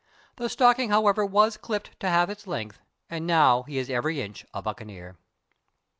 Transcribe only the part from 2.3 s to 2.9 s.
length,